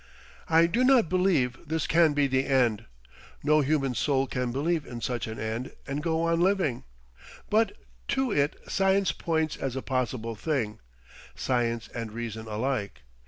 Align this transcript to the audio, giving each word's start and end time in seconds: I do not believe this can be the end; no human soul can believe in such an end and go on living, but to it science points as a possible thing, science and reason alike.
I 0.49 0.65
do 0.65 0.83
not 0.83 1.09
believe 1.09 1.59
this 1.67 1.85
can 1.85 2.13
be 2.13 2.25
the 2.25 2.47
end; 2.47 2.85
no 3.43 3.61
human 3.61 3.93
soul 3.93 4.25
can 4.25 4.51
believe 4.51 4.83
in 4.83 4.99
such 4.99 5.27
an 5.27 5.37
end 5.39 5.73
and 5.85 6.01
go 6.01 6.23
on 6.23 6.39
living, 6.41 6.85
but 7.51 7.73
to 8.07 8.31
it 8.31 8.55
science 8.67 9.11
points 9.11 9.57
as 9.57 9.75
a 9.75 9.83
possible 9.83 10.33
thing, 10.33 10.79
science 11.35 11.87
and 11.93 12.11
reason 12.11 12.47
alike. 12.47 13.03